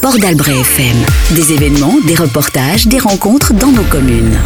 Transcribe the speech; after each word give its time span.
Port 0.00 0.18
d'Albret 0.18 0.58
FM. 0.60 0.96
Des 1.34 1.52
événements, 1.52 1.96
des 2.06 2.14
reportages, 2.14 2.86
des 2.86 2.98
rencontres 2.98 3.52
dans 3.52 3.70
nos 3.70 3.82
communes. 3.82 4.38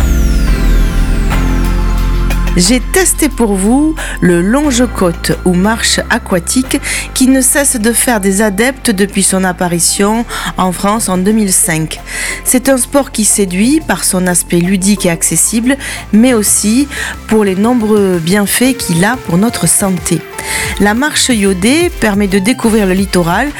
J'ai 2.56 2.80
testé 2.80 3.28
pour 3.28 3.54
vous 3.54 3.94
le 4.20 4.40
longe-côte 4.40 5.32
ou 5.44 5.52
marche 5.52 6.00
aquatique 6.08 6.80
qui 7.12 7.28
ne 7.28 7.42
cesse 7.42 7.76
de 7.76 7.92
faire 7.92 8.20
des 8.20 8.40
adeptes 8.40 8.90
depuis 8.90 9.22
son 9.22 9.44
apparition 9.44 10.24
en 10.56 10.72
France 10.72 11.08
en 11.08 11.18
2005. 11.18 12.00
C'est 12.44 12.68
un 12.70 12.78
sport 12.78 13.12
qui 13.12 13.24
séduit 13.24 13.80
par 13.86 14.04
son 14.04 14.26
aspect 14.26 14.58
ludique 14.58 15.04
et 15.04 15.10
accessible, 15.10 15.76
mais 16.12 16.32
aussi 16.32 16.88
pour 17.28 17.44
les 17.44 17.56
nombreux 17.56 18.18
bienfaits 18.18 18.76
qu'il 18.78 19.04
a 19.04 19.16
pour 19.16 19.36
notre 19.36 19.68
santé. 19.68 20.20
La 20.80 20.94
marche 20.94 21.28
iodée 21.28 21.90
permet 22.00 22.28
de 22.28 22.38
découvrir 22.38 22.86
le 22.86 22.94
littoral 22.94 23.50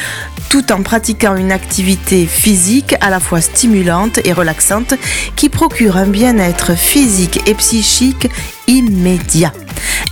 tout 0.49 0.73
en 0.73 0.83
pratiquant 0.83 1.37
une 1.37 1.53
activité 1.53 2.27
physique 2.27 2.95
à 3.01 3.11
la 3.11 3.21
fois 3.21 3.41
stimulante 3.41 4.21
et 4.25 4.33
relaxante 4.33 4.95
qui 5.35 5.49
procure 5.49 5.97
un 5.97 6.07
bien-être 6.07 6.77
physique 6.77 7.41
et 7.47 7.55
psychique 7.55 8.29
immédiat. 8.67 9.53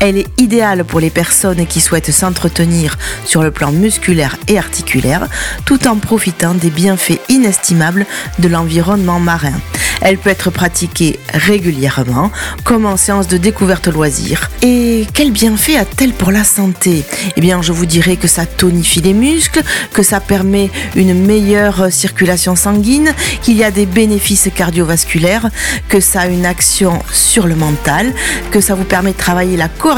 Elle 0.07 0.19
est 0.19 0.29
idéale 0.39 0.85
pour 0.85 1.01
les 1.01 1.09
personnes 1.09 1.67
qui 1.67 1.81
souhaitent 1.81 2.11
s'entretenir 2.11 2.99
sur 3.25 3.43
le 3.43 3.51
plan 3.51 3.73
musculaire 3.73 4.37
et 4.49 4.59
articulaire 4.59 5.29
tout 5.65 5.89
en 5.89 5.97
profitant 5.97 6.53
des 6.53 6.69
bienfaits 6.69 7.23
inestimables 7.31 8.05
de 8.39 8.49
l'environnement 8.49 9.19
marin. 9.19 9.55
Elle 10.03 10.19
peut 10.19 10.29
être 10.29 10.51
pratiquée 10.51 11.19
régulièrement, 11.33 12.31
comme 12.65 12.85
en 12.85 12.99
séance 12.99 13.29
de 13.29 13.39
découverte 13.39 13.87
loisir. 13.89 14.51
Et 14.61 15.07
quel 15.15 15.31
bienfait 15.31 15.77
a-t-elle 15.77 16.13
pour 16.13 16.31
la 16.31 16.45
santé? 16.45 17.05
Eh 17.37 17.41
bien, 17.41 17.63
je 17.63 17.73
vous 17.73 17.87
dirais 17.87 18.17
que 18.17 18.29
ça 18.29 18.45
tonifie 18.45 19.01
les 19.01 19.15
muscles, 19.15 19.63
que 19.95 20.03
ça 20.03 20.21
permet 20.21 20.71
une 20.97 21.15
meilleure 21.15 21.91
circulation 21.91 22.57
sanguine, 22.57 23.15
qu'il 23.41 23.57
y 23.57 23.65
a 23.65 23.71
des 23.71 23.87
bénéfices 23.87 24.51
cardiovasculaires, 24.55 25.49
que 25.89 26.01
ça 26.01 26.23
a 26.23 26.27
une 26.27 26.45
action 26.45 26.99
sur 27.11 27.47
le 27.47 27.55
mental, 27.55 28.13
que 28.51 28.61
ça 28.61 28.75
vous 28.75 28.85
permet 28.85 29.13
de 29.13 29.17
travailler 29.17 29.57
la 29.57 29.69
coordination 29.69 29.94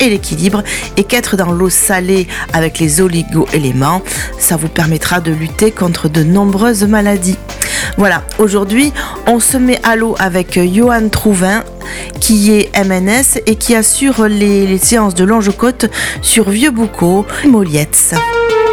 et 0.00 0.10
l'équilibre, 0.10 0.62
et 0.96 1.04
qu'être 1.04 1.36
dans 1.36 1.52
l'eau 1.52 1.70
salée 1.70 2.28
avec 2.52 2.78
les 2.78 3.00
oligo-éléments, 3.00 4.02
ça 4.38 4.56
vous 4.56 4.68
permettra 4.68 5.20
de 5.20 5.32
lutter 5.32 5.70
contre 5.70 6.08
de 6.08 6.22
nombreuses 6.22 6.84
maladies. 6.84 7.38
Voilà, 7.96 8.22
aujourd'hui, 8.38 8.92
on 9.26 9.40
se 9.40 9.56
met 9.56 9.80
à 9.82 9.96
l'eau 9.96 10.14
avec 10.18 10.58
Johan 10.58 11.08
Trouvin, 11.08 11.64
qui 12.20 12.52
est 12.52 12.70
MNS 12.76 13.40
et 13.46 13.56
qui 13.56 13.74
assure 13.74 14.28
les, 14.28 14.78
séances 14.78 15.14
de 15.14 15.24
longe-côte 15.24 15.86
sur 16.22 16.48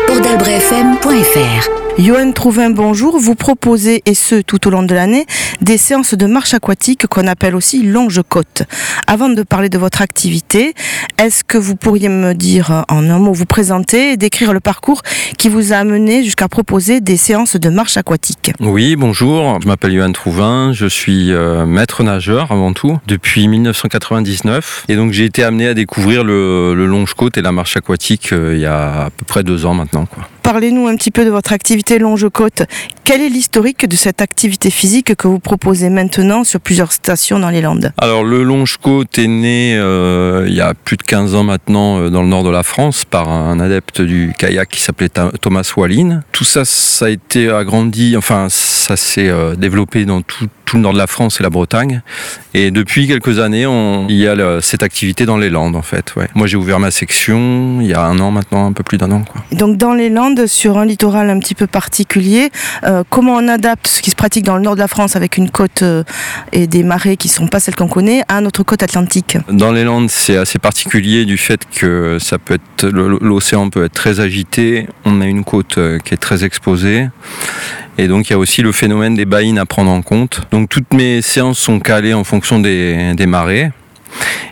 Molietz. 0.07 1.69
Johan 1.97 2.33
Trouvin, 2.33 2.71
bonjour. 2.71 3.17
Vous 3.17 3.35
proposez, 3.35 4.03
et 4.05 4.15
ce 4.15 4.41
tout 4.41 4.67
au 4.67 4.69
long 4.69 4.83
de 4.83 4.93
l'année, 4.93 5.25
des 5.61 5.77
séances 5.77 6.13
de 6.13 6.25
marche 6.25 6.53
aquatique 6.53 7.07
qu'on 7.07 7.25
appelle 7.25 7.55
aussi 7.55 7.83
longe-côte. 7.83 8.63
Avant 9.07 9.29
de 9.29 9.41
parler 9.43 9.69
de 9.69 9.77
votre 9.77 10.01
activité, 10.01 10.73
est-ce 11.17 11.45
que 11.45 11.57
vous 11.57 11.77
pourriez 11.77 12.09
me 12.09 12.33
dire 12.33 12.83
en 12.89 13.09
un 13.09 13.17
mot, 13.17 13.31
vous 13.31 13.45
présenter 13.45 14.11
et 14.11 14.17
décrire 14.17 14.51
le 14.51 14.59
parcours 14.59 15.03
qui 15.37 15.47
vous 15.47 15.71
a 15.71 15.77
amené 15.77 16.21
jusqu'à 16.25 16.49
proposer 16.49 16.99
des 16.99 17.15
séances 17.15 17.55
de 17.55 17.69
marche 17.69 17.95
aquatique? 17.95 18.51
Oui, 18.59 18.97
bonjour. 18.97 19.59
Je 19.61 19.67
m'appelle 19.67 19.95
Johan 19.95 20.11
Trouvin. 20.11 20.73
Je 20.73 20.87
suis 20.87 21.31
euh, 21.31 21.65
maître 21.65 22.03
nageur 22.03 22.51
avant 22.51 22.73
tout 22.73 22.97
depuis 23.07 23.47
1999. 23.47 24.85
Et 24.89 24.97
donc 24.97 25.13
j'ai 25.13 25.23
été 25.23 25.45
amené 25.45 25.69
à 25.69 25.73
découvrir 25.73 26.25
le, 26.25 26.73
longe-côte 26.73 27.37
et 27.37 27.41
la 27.41 27.53
marche 27.53 27.77
aquatique 27.77 28.33
euh, 28.33 28.53
il 28.53 28.59
y 28.59 28.65
a 28.65 29.05
à 29.05 29.09
peu 29.11 29.23
près 29.25 29.43
deux 29.43 29.65
ans 29.65 29.73
maintenant. 29.73 29.94
Quoi. 30.03 30.23
Parlez-nous 30.45 30.85
un 30.85 30.95
petit 30.95 31.09
peu 31.09 31.25
de 31.25 31.31
votre 31.31 31.53
activité 31.53 31.97
longe-côte. 31.97 32.67
Quel 33.03 33.21
est 33.21 33.29
l'historique 33.29 33.87
de 33.87 33.95
cette 33.95 34.21
activité 34.21 34.69
physique 34.69 35.15
que 35.15 35.27
vous 35.27 35.39
proposez 35.39 35.89
maintenant 35.89 36.43
sur 36.43 36.59
plusieurs 36.59 36.91
stations 36.91 37.39
dans 37.39 37.49
les 37.49 37.61
Landes? 37.61 37.91
Alors 37.97 38.23
le 38.23 38.43
longe-côte 38.43 39.17
est 39.17 39.27
né 39.27 39.75
euh, 39.75 40.45
il 40.47 40.53
y 40.53 40.61
a 40.61 40.75
plus 40.75 40.97
de 40.97 41.01
15 41.03 41.33
ans 41.33 41.43
maintenant 41.43 41.99
euh, 41.99 42.09
dans 42.11 42.21
le 42.21 42.27
nord 42.27 42.43
de 42.43 42.51
la 42.51 42.61
France 42.61 43.05
par 43.05 43.27
un 43.29 43.59
adepte 43.59 44.01
du 44.01 44.33
kayak 44.37 44.69
qui 44.69 44.81
s'appelait 44.81 45.09
Thomas 45.41 45.71
Wallin. 45.75 46.21
Tout 46.31 46.43
ça, 46.43 46.63
ça 46.63 47.05
a 47.05 47.09
été 47.09 47.49
agrandi, 47.49 48.15
enfin 48.15 48.47
ça 48.49 48.95
s'est 48.97 49.29
euh, 49.29 49.55
développé 49.55 50.05
dans 50.05 50.21
tout, 50.21 50.47
le 50.73 50.79
nord 50.79 50.93
de 50.93 50.97
la 50.97 51.07
France 51.07 51.39
et 51.39 51.43
la 51.43 51.49
Bretagne. 51.49 52.01
Et 52.53 52.69
depuis 52.69 53.07
quelques 53.07 53.39
années, 53.39 53.65
on, 53.65 54.07
il 54.09 54.17
y 54.17 54.27
a 54.27 54.61
cette 54.61 54.83
activité 54.83 55.25
dans 55.25 55.37
les 55.37 55.49
Landes 55.49 55.75
en 55.75 55.81
fait. 55.81 56.13
Moi 56.33 56.47
j'ai 56.47 56.57
ouvert 56.57 56.79
ma 56.79 56.91
section 56.91 57.79
il 57.81 57.87
y 57.87 57.93
a 57.93 58.03
un 58.03 58.19
an 58.19 58.31
maintenant, 58.31 58.65
un 58.65 58.73
peu 58.73 58.83
plus 58.83 58.97
d'un 58.97 59.11
an. 59.11 59.23
Donc 59.51 59.77
dans 59.77 59.93
les 59.93 60.09
Landes, 60.09 60.34
sur 60.47 60.77
un 60.77 60.85
littoral 60.85 61.29
un 61.29 61.39
petit 61.39 61.55
peu 61.55 61.67
particulier. 61.67 62.49
Euh, 62.83 63.03
comment 63.09 63.35
on 63.35 63.47
adapte 63.47 63.87
ce 63.87 64.01
qui 64.01 64.11
se 64.11 64.15
pratique 64.15 64.45
dans 64.45 64.57
le 64.57 64.61
nord 64.61 64.75
de 64.75 64.79
la 64.79 64.87
France 64.87 65.15
avec 65.15 65.37
une 65.37 65.49
côte 65.49 65.81
euh, 65.81 66.03
et 66.51 66.67
des 66.67 66.83
marées 66.83 67.17
qui 67.17 67.27
ne 67.27 67.33
sont 67.33 67.47
pas 67.47 67.59
celles 67.59 67.75
qu'on 67.75 67.87
connaît 67.87 68.23
à 68.27 68.41
notre 68.41 68.63
côte 68.63 68.83
atlantique? 68.83 69.37
Dans 69.49 69.71
les 69.71 69.83
Landes, 69.83 70.09
c'est 70.09 70.37
assez 70.37 70.59
particulier 70.59 71.25
du 71.25 71.37
fait 71.37 71.61
que 71.73 72.17
ça 72.19 72.37
peut 72.37 72.59
l'océan 72.83 73.69
peut 73.69 73.85
être 73.85 73.93
très 73.93 74.19
agité. 74.19 74.87
On 75.05 75.21
a 75.21 75.25
une 75.25 75.43
côte 75.43 75.77
euh, 75.77 75.99
qui 75.99 76.13
est 76.13 76.17
très 76.17 76.43
exposée. 76.43 77.07
Et 77.97 78.07
donc 78.07 78.29
il 78.29 78.33
y 78.33 78.35
a 78.35 78.37
aussi 78.39 78.61
le 78.61 78.71
phénomène 78.71 79.15
des 79.15 79.25
baïnes 79.25 79.57
à 79.57 79.65
prendre 79.65 79.91
en 79.91 80.01
compte. 80.01 80.41
Donc 80.51 80.69
toutes 80.69 80.93
mes 80.93 81.21
séances 81.21 81.59
sont 81.59 81.79
calées 81.79 82.13
en 82.13 82.23
fonction 82.23 82.59
des 82.59 83.25
marées. 83.25 83.71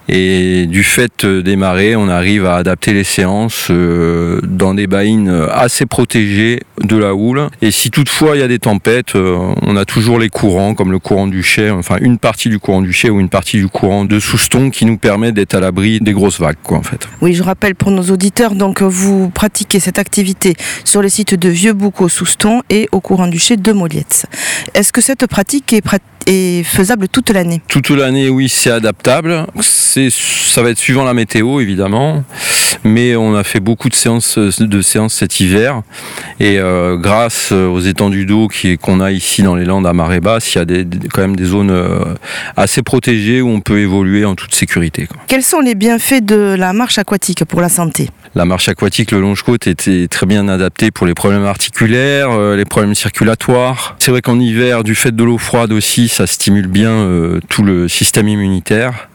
Et 0.09 0.66
du 0.66 0.84
fait 0.84 1.25
des 1.25 1.56
marées, 1.56 1.96
on 1.96 2.09
arrive 2.09 2.46
à 2.46 2.56
adapter 2.56 2.94
les 2.94 3.06
séances 3.06 3.68
euh, 3.69 4.41
dans 4.44 4.74
des 4.74 4.86
baïnes 4.86 5.47
assez 5.52 5.86
protégées 5.86 6.62
de 6.83 6.97
la 6.97 7.16
houle. 7.16 7.49
Et 7.61 7.71
si 7.71 7.91
toutefois 7.91 8.35
il 8.35 8.39
y 8.39 8.44
a 8.44 8.47
des 8.47 8.59
tempêtes, 8.59 9.16
euh, 9.16 9.38
on 9.61 9.75
a 9.75 9.85
toujours 9.85 10.19
les 10.19 10.29
courants, 10.29 10.75
comme 10.75 10.91
le 10.91 10.99
courant 10.99 11.27
du 11.27 11.44
chai, 11.44 11.69
enfin 11.69 11.97
une 12.01 12.17
partie 12.17 12.49
du 12.49 12.59
courant 12.59 12.81
du 12.81 12.94
chai 12.94 13.09
ou 13.09 13.19
une 13.19 13.29
partie 13.29 13.57
du 13.57 13.67
courant 13.67 14.05
de 14.05 14.19
Souston 14.19 14.69
qui 14.69 14.85
nous 14.85 14.97
permet 14.97 15.31
d'être 15.31 15.55
à 15.55 15.59
l'abri 15.59 15.99
des 15.99 16.13
grosses 16.13 16.39
vagues, 16.39 16.57
quoi, 16.63 16.77
en 16.77 16.83
fait. 16.83 17.07
Oui, 17.21 17.33
je 17.33 17.44
rappelle 17.44 17.75
pour 17.75 17.91
nos 17.91 18.03
auditeurs, 18.03 18.55
donc 18.55 18.81
vous 18.81 19.29
pratiquez 19.29 19.79
cette 19.79 19.99
activité 19.99 20.55
sur 20.83 21.01
les 21.01 21.09
sites 21.09 21.35
de 21.35 21.49
Vieux-Bouc 21.49 22.01
au 22.01 22.09
Souston 22.09 22.61
et 22.69 22.88
au 22.91 23.00
courant 23.00 23.27
du 23.27 23.39
chai 23.39 23.57
de 23.57 23.71
Molietz. 23.71 24.25
Est-ce 24.73 24.91
que 24.91 25.01
cette 25.01 25.27
pratique 25.27 25.73
est, 25.73 25.83
est 26.27 26.63
faisable 26.63 27.07
toute 27.07 27.29
l'année? 27.29 27.61
Toute 27.67 27.89
l'année, 27.89 28.29
oui, 28.29 28.50
c'est 28.50 28.71
adaptable 28.71 29.45
ça 30.01 30.61
va 30.61 30.69
être 30.69 30.77
suivant 30.77 31.03
la 31.03 31.13
météo 31.13 31.59
évidemment, 31.59 32.23
mais 32.83 33.15
on 33.15 33.35
a 33.35 33.44
fait 33.44 33.59
beaucoup 33.59 33.89
de 33.89 33.94
séances, 33.94 34.38
de 34.38 34.81
séances 34.81 35.13
cet 35.13 35.39
hiver 35.39 35.81
et 36.39 36.57
euh, 36.57 36.72
grâce 36.97 37.51
aux 37.51 37.79
étendues 37.79 38.25
d'eau 38.25 38.47
qu'on 38.81 39.00
a 39.00 39.11
ici 39.11 39.44
dans 39.44 39.56
les 39.56 39.66
Landes 39.66 39.88
à 39.88 39.94
marée 39.94 40.19
basse, 40.19 40.53
il 40.53 40.57
y 40.57 40.61
a 40.61 40.66
des, 40.66 40.85
quand 41.11 41.22
même 41.22 41.35
des 41.35 41.45
zones 41.45 41.72
euh, 41.72 42.16
assez 42.56 42.81
protégées 42.81 43.41
où 43.41 43.50
on 43.50 43.61
peut 43.61 43.79
évoluer 43.79 44.25
en 44.25 44.35
toute 44.35 44.53
sécurité. 44.53 45.07
Quels 45.28 45.44
sont 45.44 45.59
les 45.59 45.75
bienfaits 45.75 46.23
de 46.23 46.56
la 46.57 46.73
marche 46.73 46.97
aquatique 46.97 47.45
pour 47.45 47.62
la 47.62 47.69
santé? 47.69 48.09
La 48.35 48.45
marche 48.45 48.67
aquatique, 48.67 49.12
le 49.12 49.22
longe-côte 49.22 49.67
était 49.67 50.07
très 50.07 50.25
bien 50.25 50.47
adapté 50.47 50.91
pour 50.91 51.06
les 51.06 51.13
problèmes 51.13 51.45
articulaires, 51.45 52.31
euh, 52.31 52.56
les 52.56 52.66
problèmes 52.66 52.95
circulatoires. 52.95 53.95
C'est 54.00 54.12
vrai 54.12 54.22
qu'en 54.22 54.39
hiver, 54.39 54.83
du 54.83 54.95
fait 54.95 55.16
de 55.16 55.23
l'eau 55.23 55.38
froide 55.38 55.72
aussi, 55.72 56.07
ça 56.07 56.28
stimule 56.28 56.67
bien 56.67 56.94
tout 57.50 57.63
le 57.63 57.88
système 57.88 58.28
immunitaire. 58.28 59.09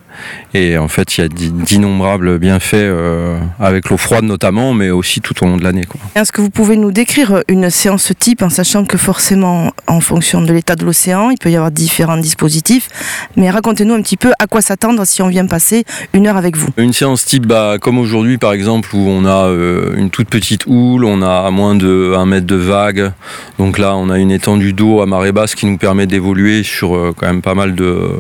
Et 0.55 0.79
en 0.79 0.89
fait, 0.89 1.17
il 1.17 1.21
y 1.23 1.25
a 1.25 1.29
d'innombrables 1.29 2.39
bienfaits 2.39 2.75
euh, 2.75 3.39
avec 3.61 3.91
l'eau 3.91 3.97
froide 3.97 4.25
notamment, 4.25 4.73
mais 4.73 4.91
aussi 4.91 5.21
tout 5.21 5.35
au 5.43 5.47
long 5.47 5.57
de 5.57 5.65
l'année. 5.65 5.85
Est-ce 6.15 6.33
que 6.33 6.41
vous 6.41 6.51
pouvez 6.51 6.77
nous 6.77 6.91
décrire 6.91 7.43
une 7.49 7.71
séance 7.71 8.13
type 8.19 8.43
en 8.43 8.51
sachant 8.51 8.85
que 8.85 8.99
forcément, 8.99 9.73
en 9.87 10.01
fonction 10.01 10.43
de 10.43 10.53
l'état 10.53 10.77
de 10.77 10.85
l'océan, 10.85 11.31
il 11.31 11.39
peut 11.39 11.51
y 11.51 11.57
avoir 11.57 11.71
différents 11.71 12.17
dispositifs, 12.17 12.89
mais 13.37 13.51
racontez-nous 13.51 13.95
un 13.95 14.03
petit 14.03 14.17
peu 14.17 14.33
à 14.39 14.47
quoi 14.47 14.61
s'attendre 14.61 15.05
si 15.07 15.23
on 15.23 15.29
vient 15.29 15.47
passer 15.47 15.85
une 16.13 16.27
heure 16.27 16.37
avec 16.37 16.57
vous. 16.57 16.69
Une 16.77 16.93
séance 16.93 17.25
type, 17.25 17.47
bah, 17.47 17.77
comme 17.81 17.99
aujourd'hui 17.99 18.39
par 18.39 18.53
exemple, 18.53 18.89
où 18.95 19.09
on 19.09 19.25
a 19.25 19.47
euh, 19.49 19.95
une 19.97 20.11
toute 20.11 20.29
petite 20.29 20.67
houle, 20.67 21.05
on 21.05 21.23
a 21.23 21.51
moins 21.51 21.75
de 21.75 22.15
1 22.17 22.27
mètre 22.27 22.47
de 22.47 22.57
vague, 22.57 23.13
donc 23.59 23.79
là 23.79 23.97
on 23.97 24.11
a 24.11 24.19
une 24.19 24.31
étendue 24.31 24.73
d'eau 24.73 25.01
à 25.01 25.07
marée 25.07 25.33
basse 25.33 25.55
qui 25.55 25.67
nous 25.67 25.79
permet 25.79 26.07
d'évoluer 26.07 26.63
sur 26.63 26.97
euh, 26.97 27.13
quand 27.17 27.27
même 27.27 27.43
pas 27.43 27.55
mal 27.55 27.75
de 27.75 28.11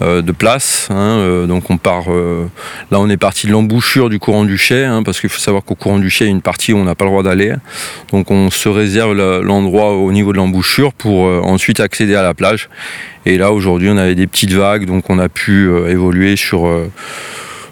de 0.00 0.32
place. 0.32 0.88
Hein, 0.90 1.18
euh, 1.18 1.46
donc 1.46 1.70
on 1.70 1.76
part, 1.76 2.12
euh, 2.12 2.48
là 2.90 3.00
on 3.00 3.08
est 3.08 3.16
parti 3.16 3.46
de 3.46 3.52
l'embouchure 3.52 4.08
du 4.08 4.18
courant 4.18 4.44
du 4.44 4.56
Chai, 4.56 4.84
hein, 4.84 5.02
parce 5.02 5.20
qu'il 5.20 5.30
faut 5.30 5.40
savoir 5.40 5.64
qu'au 5.64 5.74
courant 5.74 5.98
du 5.98 6.10
Chai, 6.10 6.24
il 6.24 6.28
y 6.28 6.30
a 6.30 6.34
une 6.34 6.42
partie 6.42 6.72
où 6.72 6.78
on 6.78 6.84
n'a 6.84 6.94
pas 6.94 7.04
le 7.04 7.10
droit 7.10 7.22
d'aller. 7.22 7.54
Donc 8.12 8.30
on 8.30 8.50
se 8.50 8.68
réserve 8.68 9.14
l'endroit 9.14 9.92
au 9.96 10.12
niveau 10.12 10.32
de 10.32 10.38
l'embouchure 10.38 10.92
pour 10.92 11.22
ensuite 11.46 11.80
accéder 11.80 12.14
à 12.14 12.22
la 12.22 12.34
plage. 12.34 12.68
Et 13.26 13.38
là 13.38 13.52
aujourd'hui 13.52 13.88
on 13.90 13.96
avait 13.96 14.14
des 14.14 14.26
petites 14.26 14.52
vagues, 14.52 14.86
donc 14.86 15.10
on 15.10 15.18
a 15.18 15.28
pu 15.28 15.70
évoluer 15.88 16.36
sur 16.36 16.68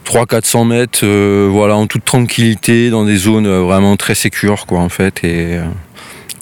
300-400 0.04 0.66
mètres, 0.66 1.06
voilà, 1.48 1.76
en 1.76 1.86
toute 1.86 2.04
tranquillité, 2.04 2.90
dans 2.90 3.04
des 3.04 3.16
zones 3.16 3.48
vraiment 3.48 3.96
très 3.96 4.14
sécures, 4.14 4.66
quoi, 4.66 4.80
en 4.80 4.88
fait, 4.88 5.24
et 5.24 5.58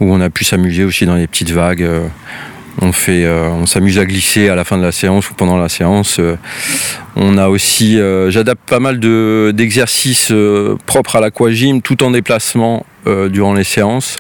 où 0.01 0.13
on 0.13 0.21
a 0.21 0.31
pu 0.31 0.45
s'amuser 0.45 0.85
aussi 0.85 1.07
dans 1.07 1.15
les 1.15 1.27
petites 1.27 1.51
vagues 1.51 1.89
On 2.83 2.93
fait, 2.93 3.27
on 3.29 3.67
s'amuse 3.67 3.99
à 3.99 4.05
glisser 4.05 4.49
à 4.49 4.55
la 4.55 4.65
fin 4.65 4.77
de 4.77 4.83
la 4.83 4.93
séance 4.93 5.31
ou 5.31 5.35
pendant 5.35 5.57
la 5.57 5.69
séance. 5.69 6.21
on 7.17 7.39
a 7.39 7.49
aussi, 7.49 7.99
j'adapte 8.29 8.69
pas 8.69 8.81
mal 8.81 8.99
d'exercices 9.55 10.33
propres 10.85 11.17
à 11.17 11.21
l'aquagym 11.21 11.83
tout 11.83 12.03
en 12.03 12.11
déplacement 12.11 12.85
durant 13.07 13.55
les 13.55 13.65
séances. 13.65 14.17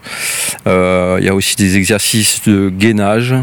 Il 0.67 1.25
y 1.25 1.29
a 1.29 1.35
aussi 1.35 1.57
des 1.57 1.77
exercices 1.77 2.43
de 2.47 2.71
gainage. 2.71 3.35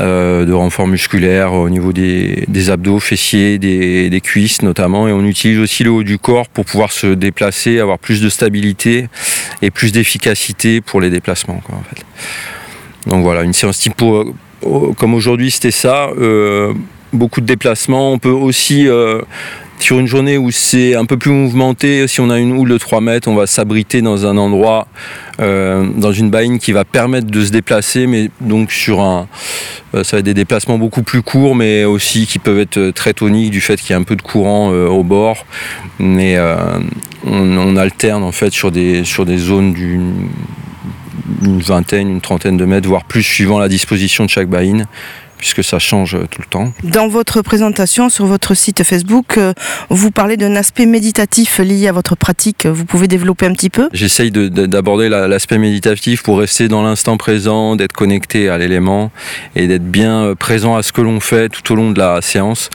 Euh, 0.00 0.44
de 0.44 0.52
renfort 0.52 0.88
musculaire 0.88 1.52
au 1.52 1.70
niveau 1.70 1.92
des, 1.92 2.68
abdos, 2.68 2.98
fessiers, 2.98 3.58
des, 3.58 4.20
cuisses 4.20 4.62
notamment. 4.62 5.06
Et 5.06 5.12
on 5.12 5.24
utilise 5.24 5.60
aussi 5.60 5.84
le 5.84 5.90
haut 5.90 6.02
du 6.02 6.18
corps 6.18 6.48
pour 6.48 6.64
pouvoir 6.64 6.90
se 6.90 7.06
déplacer, 7.06 7.78
avoir 7.78 8.00
plus 8.00 8.20
de 8.20 8.28
stabilité 8.28 9.08
et 9.62 9.70
plus 9.70 9.92
d'efficacité 9.92 10.80
pour 10.80 11.00
les 11.00 11.10
déplacements. 11.10 11.62
Donc 13.06 13.22
voilà, 13.22 13.42
une 13.42 13.52
séance 13.52 13.78
type 13.78 13.94
pour, 13.94 14.24
comme 14.96 15.14
aujourd'hui 15.14 15.50
c'était 15.50 15.70
ça. 15.70 16.08
Euh, 16.18 16.72
beaucoup 17.12 17.40
de 17.40 17.46
déplacements. 17.46 18.12
On 18.12 18.18
peut 18.18 18.28
aussi 18.30 18.88
sur 19.78 19.98
une 19.98 20.06
journée 20.06 20.38
où 20.38 20.50
c'est 20.50 20.94
un 20.94 21.04
peu 21.04 21.16
plus 21.16 21.30
mouvementé, 21.30 22.06
si 22.08 22.20
on 22.20 22.30
a 22.30 22.38
une 22.38 22.52
houle 22.52 22.70
de 22.70 22.78
3 22.78 23.00
mètres, 23.00 23.28
on 23.28 23.34
va 23.34 23.46
s'abriter 23.46 24.02
dans 24.02 24.26
un 24.26 24.36
endroit, 24.36 24.86
euh, 25.40 25.86
dans 25.96 26.12
une 26.12 26.30
baïne 26.30 26.58
qui 26.58 26.72
va 26.72 26.84
permettre 26.84 27.26
de 27.26 27.44
se 27.44 27.50
déplacer, 27.50 28.06
mais 28.06 28.30
donc 28.40 28.72
sur 28.72 29.00
un. 29.00 29.28
Euh, 29.94 30.02
ça 30.02 30.16
va 30.16 30.20
être 30.20 30.24
des 30.24 30.34
déplacements 30.34 30.78
beaucoup 30.78 31.02
plus 31.02 31.22
courts, 31.22 31.54
mais 31.54 31.84
aussi 31.84 32.26
qui 32.26 32.38
peuvent 32.38 32.58
être 32.58 32.90
très 32.90 33.12
toniques 33.12 33.50
du 33.50 33.60
fait 33.60 33.76
qu'il 33.76 33.90
y 33.90 33.92
a 33.92 33.98
un 33.98 34.04
peu 34.04 34.16
de 34.16 34.22
courant 34.22 34.72
euh, 34.72 34.88
au 34.88 35.02
bord. 35.02 35.44
Mais 35.98 36.38
on, 37.26 37.76
alterne 37.76 38.22
en 38.22 38.32
fait 38.32 38.52
sur 38.52 38.70
des, 38.70 39.04
sur 39.04 39.24
des 39.26 39.36
zones 39.36 39.74
d'une 41.26 41.60
vingtaine, 41.60 42.08
une 42.08 42.20
trentaine 42.20 42.56
de 42.56 42.64
mètres, 42.64 42.88
voire 42.88 43.04
plus 43.04 43.22
suivant 43.22 43.58
la 43.58 43.68
disposition 43.68 44.24
de 44.24 44.30
chaque 44.30 44.48
baïne 44.48 44.86
puisque 45.44 45.62
ça 45.62 45.78
change 45.78 46.16
tout 46.30 46.40
le 46.40 46.46
temps. 46.46 46.72
Dans 46.84 47.06
votre 47.06 47.42
présentation 47.42 48.08
sur 48.08 48.24
votre 48.24 48.54
site 48.54 48.82
Facebook, 48.82 49.36
euh, 49.36 49.52
vous 49.90 50.10
parlez 50.10 50.38
d'un 50.38 50.56
aspect 50.56 50.86
méditatif 50.86 51.58
lié 51.58 51.86
à 51.86 51.92
votre 51.92 52.16
pratique. 52.16 52.64
Vous 52.64 52.86
pouvez 52.86 53.08
développer 53.08 53.44
un 53.44 53.52
petit 53.52 53.68
peu 53.68 53.90
J'essaye 53.92 54.30
d'aborder 54.30 55.10
l'aspect 55.10 55.58
méditatif 55.58 56.22
pour 56.22 56.38
rester 56.38 56.68
dans 56.68 56.82
l'instant 56.82 57.18
présent, 57.18 57.76
d'être 57.76 57.92
connecté 57.92 58.48
à 58.48 58.56
l'élément 58.56 59.12
et 59.54 59.66
d'être 59.66 59.84
bien 59.84 60.22
euh, 60.22 60.34
présent 60.34 60.76
à 60.76 60.82
ce 60.82 60.92
que 60.92 61.02
l'on 61.02 61.20
fait 61.20 61.50
tout 61.50 61.74
au 61.74 61.76
long 61.76 61.90
de 61.90 61.98
la 61.98 62.22
séance. 62.22 62.70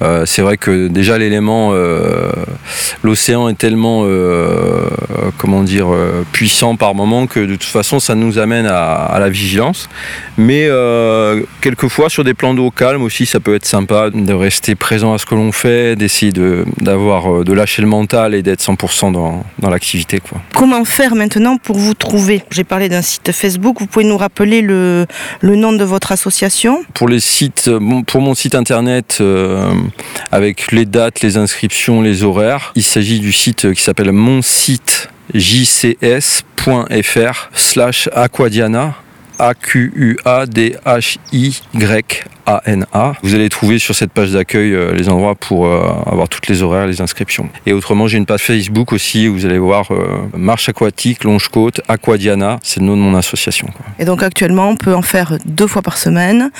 Euh, 0.00 0.24
c'est 0.24 0.40
vrai 0.40 0.56
que 0.56 0.88
déjà 0.88 1.18
l'élément, 1.18 1.74
l'océan 3.02 3.50
est 3.50 3.58
tellement, 3.58 4.06
comment 5.36 5.62
dire, 5.62 5.88
puissant 6.32 6.76
par 6.76 6.94
moment 6.94 7.26
que 7.26 7.40
de 7.40 7.56
toute 7.56 7.64
façon 7.64 8.00
ça 8.00 8.14
nous 8.14 8.38
amène 8.38 8.64
à, 8.64 8.94
à 8.94 9.18
la 9.18 9.28
vigilance. 9.28 9.90
Mais 10.38 10.70
quelquefois 11.60 12.08
sur 12.14 12.22
des 12.22 12.32
plans 12.32 12.54
d'eau 12.54 12.70
calmes 12.70 13.02
aussi, 13.02 13.26
ça 13.26 13.40
peut 13.40 13.56
être 13.56 13.66
sympa 13.66 14.08
de 14.10 14.32
rester 14.32 14.76
présent 14.76 15.14
à 15.14 15.18
ce 15.18 15.26
que 15.26 15.34
l'on 15.34 15.50
fait, 15.50 15.96
d'essayer 15.96 16.30
de, 16.30 16.64
d'avoir, 16.76 17.40
euh, 17.40 17.44
de 17.44 17.52
lâcher 17.52 17.82
le 17.82 17.88
mental 17.88 18.36
et 18.36 18.42
d'être 18.42 18.62
100% 18.62 19.10
dans, 19.10 19.44
dans 19.58 19.68
l'activité. 19.68 20.20
Quoi. 20.20 20.40
Comment 20.54 20.84
faire 20.84 21.16
maintenant 21.16 21.56
pour 21.56 21.76
vous 21.76 21.94
trouver? 21.94 22.44
J'ai 22.52 22.62
parlé 22.62 22.88
d'un 22.88 23.02
site 23.02 23.32
Facebook, 23.32 23.80
vous 23.80 23.88
pouvez 23.88 24.04
nous 24.04 24.16
rappeler 24.16 24.62
le, 24.62 25.06
le 25.40 25.56
nom 25.56 25.72
de 25.72 25.82
votre 25.82 26.12
association? 26.12 26.84
Pour 26.94 27.08
les 27.08 27.18
sites, 27.18 27.68
pour 28.06 28.20
mon 28.20 28.36
site 28.36 28.54
internet, 28.54 29.18
euh, 29.20 29.72
avec 30.30 30.70
les 30.70 30.86
dates, 30.86 31.20
les 31.20 31.36
inscriptions, 31.36 32.00
les 32.00 32.22
horaires, 32.22 32.70
il 32.76 32.84
s'agit 32.84 33.18
du 33.18 33.32
site 33.32 33.72
qui 33.72 33.82
s'appelle 33.82 34.12
mon 34.12 34.40
site 34.40 35.08
jcs.fr 35.34 35.88
slash 37.54 38.08
aquadiana 38.14 38.94
A-Q-U-A-D-H-Y 39.38 41.14
a-N-A. 42.46 43.14
Vous 43.22 43.34
allez 43.34 43.48
trouver 43.48 43.78
sur 43.78 43.94
cette 43.94 44.12
page 44.12 44.32
d'accueil 44.32 44.72
euh, 44.72 44.92
les 44.92 45.08
endroits 45.08 45.34
pour 45.34 45.66
euh, 45.66 45.80
avoir 46.06 46.28
toutes 46.28 46.48
les 46.48 46.62
horaires, 46.62 46.86
les 46.86 47.00
inscriptions. 47.00 47.48
Et 47.66 47.72
autrement, 47.72 48.06
j'ai 48.06 48.18
une 48.18 48.26
page 48.26 48.40
Facebook 48.40 48.92
aussi 48.92 49.28
où 49.28 49.34
vous 49.34 49.46
allez 49.46 49.58
voir 49.58 49.90
euh, 49.90 50.28
Marche 50.36 50.68
aquatique, 50.68 51.24
Longe-Côte, 51.24 51.80
Aquadiana. 51.88 52.58
C'est 52.62 52.80
le 52.80 52.86
nom 52.86 52.96
de 52.96 53.02
mon 53.02 53.14
association. 53.14 53.68
Et 53.98 54.04
donc 54.04 54.22
actuellement, 54.22 54.68
on 54.68 54.76
peut 54.76 54.94
en 54.94 55.02
faire 55.02 55.38
deux 55.46 55.66
fois 55.66 55.82
par 55.82 55.98
semaine, 55.98 56.50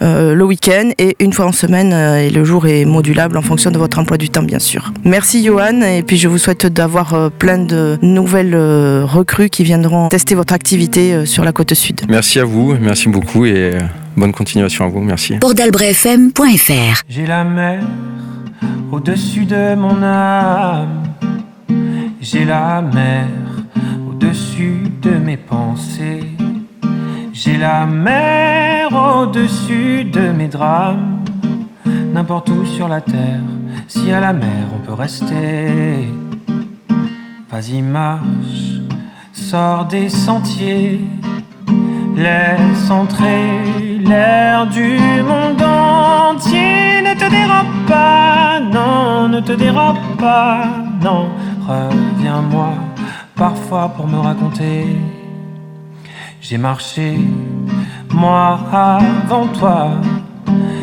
le 0.00 0.42
week-end 0.42 0.90
et 0.98 1.16
une 1.20 1.32
fois 1.32 1.46
en 1.46 1.52
semaine. 1.52 1.92
et 1.92 2.30
le 2.30 2.44
jour 2.44 2.66
est 2.66 2.84
modulable 2.84 3.36
en 3.36 3.42
fonction 3.42 3.70
de 3.70 3.78
votre 3.78 3.98
emploi 3.98 4.16
du 4.16 4.28
temps, 4.28 4.42
bien 4.42 4.58
sûr. 4.58 4.92
Merci 5.04 5.44
Johan. 5.44 5.80
Et 5.80 6.02
puis 6.02 6.16
je 6.16 6.28
vous 6.28 6.38
souhaite 6.38 6.66
d'avoir 6.66 7.30
plein 7.32 7.58
de 7.58 7.98
nouvelles 8.02 8.56
recrues 9.04 9.50
qui 9.50 9.64
viendront 9.64 10.08
tester 10.08 10.34
votre 10.34 10.54
activité 10.54 11.26
sur 11.26 11.44
la 11.44 11.52
côte 11.52 11.74
sud. 11.74 12.02
Merci 12.08 12.38
à 12.38 12.44
vous. 12.44 12.76
Merci 12.80 13.08
beaucoup. 13.08 13.44
Et 13.46 13.72
Bonne 14.16 14.32
continuation 14.32 14.84
à 14.84 14.88
vous, 14.88 15.00
merci. 15.00 15.36
Bordalbrefm.fr 15.38 17.02
J'ai 17.08 17.26
la 17.26 17.42
mer 17.42 17.82
au-dessus 18.92 19.44
de 19.44 19.74
mon 19.74 20.02
âme. 20.02 21.02
J'ai 22.20 22.44
la 22.44 22.80
mer 22.80 23.26
au-dessus 24.08 24.82
de 25.02 25.10
mes 25.10 25.36
pensées. 25.36 26.24
J'ai 27.32 27.56
la 27.56 27.86
mer 27.86 28.92
au-dessus 28.92 30.04
de 30.04 30.28
mes 30.30 30.46
drames. 30.48 31.24
N'importe 32.12 32.48
où 32.50 32.64
sur 32.64 32.86
la 32.86 33.00
terre, 33.00 33.40
si 33.88 34.12
à 34.12 34.20
la 34.20 34.32
mer 34.32 34.68
on 34.76 34.86
peut 34.86 34.94
rester. 34.94 36.08
Vas-y, 37.50 37.82
marche, 37.82 38.80
sors 39.32 39.86
des 39.86 40.08
sentiers 40.08 41.00
Laisse 42.16 42.90
entrer 42.90 43.98
l'air 44.04 44.66
du 44.66 44.98
monde 45.22 45.62
entier. 45.62 47.02
Ne 47.02 47.14
te 47.14 47.28
dérobe 47.28 47.86
pas, 47.88 48.60
non, 48.60 49.28
ne 49.28 49.40
te 49.40 49.52
dérobe 49.52 49.96
pas, 50.18 50.66
non. 51.02 51.28
Reviens-moi 51.66 52.70
parfois 53.34 53.88
pour 53.88 54.06
me 54.06 54.18
raconter. 54.18 54.96
J'ai 56.40 56.58
marché, 56.58 57.18
moi 58.12 58.60
avant 58.72 59.46
toi. 59.48 59.88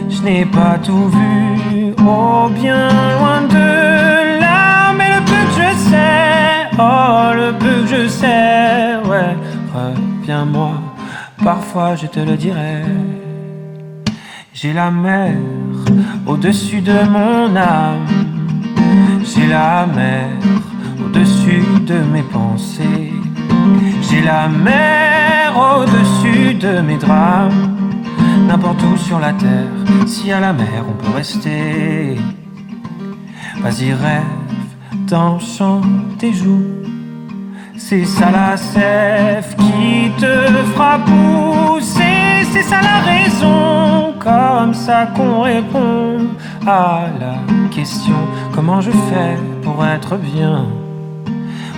Je 0.10 0.22
n'ai 0.24 0.45
pas 0.45 0.78
tout 0.83 1.07
vu, 1.07 1.94
oh 2.06 2.50
bien 2.50 2.89
loin 3.18 3.42
de 3.48 4.39
là. 4.42 4.92
Mais 4.98 5.10
le 5.16 5.22
peu 5.24 5.42
que 5.48 5.54
je 5.62 5.78
sais, 5.89 6.68
oh 6.78 7.31
le 7.33 7.54
peu 7.54 7.83
que 7.83 7.88
je 7.88 8.07
sais, 8.07 8.98
ouais, 9.07 9.38
reviens-moi 9.74 10.81
parfois 11.43 11.95
je 11.95 12.07
te 12.07 12.19
le 12.19 12.38
dirai. 12.38 12.83
J'ai 14.53 14.73
la 14.73 14.91
mer 14.91 15.35
au-dessus 16.27 16.81
de 16.81 16.99
mon 17.09 17.55
âme, 17.55 18.05
j'ai 19.23 19.47
la 19.47 19.88
mer 19.88 20.27
au-dessus 21.03 21.63
de 21.85 21.99
mes 22.13 22.23
pensées, 22.23 23.13
j'ai 24.01 24.21
la 24.21 24.47
mer 24.47 25.53
au-dessus 25.55 26.53
de 26.55 26.81
mes 26.81 26.97
drames, 26.97 27.77
n'importe 28.47 28.83
où 28.83 28.97
sur 28.97 29.19
la 29.19 29.33
terre, 29.33 29.71
si 30.06 30.31
à 30.31 30.39
la 30.39 30.54
mer 30.54 30.85
on 30.87 31.04
peut 31.04 31.16
rester. 31.16 32.18
Vas-y 33.61 33.94
rêve, 33.94 34.23
t'enchante 35.07 36.18
tes 36.18 36.33
joues 36.33 36.81
c'est 37.88 38.06
ça 38.06 38.31
la 38.31 38.56
sève 38.56 39.56
qui 39.56 40.11
te 40.18 40.33
fera 40.73 41.00
pousser, 41.00 42.45
c'est 42.52 42.64
ça 42.64 42.80
la 42.81 43.00
raison, 43.11 44.14
comme 44.19 44.73
ça 44.73 45.07
qu'on 45.16 45.42
répond 45.42 46.28
à 46.66 47.07
la 47.19 47.35
question 47.69 48.16
comment 48.54 48.81
je 48.81 48.92
fais 48.92 49.35
pour 49.64 49.85
être 49.85 50.16
bien? 50.18 50.66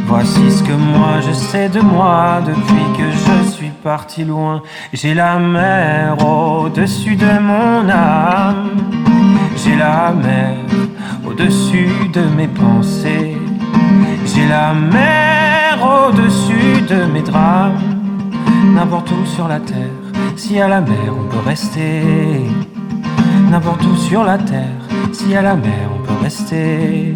Voici 0.05 0.51
ce 0.51 0.61
que 0.63 0.73
moi 0.73 1.21
je 1.25 1.31
sais 1.31 1.69
de 1.69 1.79
moi 1.79 2.41
depuis 2.45 2.85
que 2.97 3.09
je 3.09 3.51
suis 3.51 3.71
parti 3.83 4.25
loin. 4.25 4.61
J'ai 4.91 5.13
la 5.13 5.39
mer 5.39 6.17
au-dessus 6.23 7.15
de 7.15 7.39
mon 7.39 7.89
âme. 7.89 8.71
J'ai 9.55 9.77
la 9.77 10.11
mer 10.11 10.57
au-dessus 11.25 12.09
de 12.11 12.21
mes 12.37 12.49
pensées. 12.49 13.37
J'ai 14.25 14.47
la 14.47 14.73
mer 14.73 15.32
au-dessus 15.83 16.81
de 16.87 17.05
mes 17.11 17.21
drames, 17.21 17.79
n'importe 18.73 19.11
où 19.11 19.25
sur 19.25 19.47
la 19.47 19.59
terre, 19.59 20.01
si 20.35 20.59
à 20.59 20.67
la 20.67 20.81
mer 20.81 21.11
on 21.19 21.27
peut 21.29 21.45
rester, 21.45 22.01
n'importe 23.51 23.83
où 23.85 23.95
sur 23.95 24.23
la 24.23 24.37
terre, 24.37 24.81
si 25.11 25.35
à 25.35 25.41
la 25.41 25.55
mer 25.55 25.89
on 25.95 26.01
peut 26.05 26.19
rester. 26.21 27.15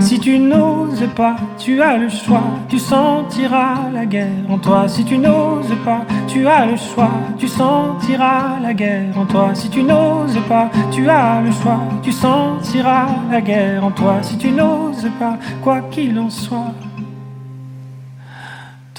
Si 0.00 0.18
tu 0.18 0.38
n'oses 0.38 1.06
pas, 1.14 1.36
tu 1.58 1.82
as 1.82 1.98
le 1.98 2.08
choix, 2.08 2.44
tu 2.68 2.78
sentiras 2.78 3.90
la 3.92 4.06
guerre 4.06 4.46
en 4.48 4.58
toi. 4.58 4.88
Si 4.88 5.04
tu 5.04 5.18
n'oses 5.18 5.76
pas, 5.84 6.02
tu 6.26 6.46
as 6.46 6.64
le 6.64 6.76
choix, 6.76 7.10
tu 7.36 7.46
sentiras 7.46 8.58
la 8.62 8.72
guerre 8.72 9.18
en 9.18 9.26
toi. 9.26 9.50
Si 9.52 9.68
tu 9.68 9.82
n'oses 9.82 10.40
pas, 10.48 10.70
tu 10.90 11.08
as 11.08 11.42
le 11.42 11.52
choix, 11.52 11.80
tu 12.02 12.10
sentiras 12.10 13.06
la 13.30 13.40
guerre 13.42 13.84
en 13.84 13.90
toi. 13.90 14.14
Si 14.22 14.38
tu 14.38 14.50
n'oses 14.50 15.10
pas, 15.18 15.36
quoi 15.62 15.82
qu'il 15.90 16.18
en 16.18 16.30
soit. 16.30 16.72